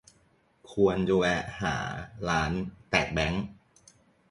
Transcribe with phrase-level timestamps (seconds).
[0.73, 1.75] ควรจะแวะหา
[2.29, 2.51] ร้าน
[2.89, 3.45] แตกแบงค์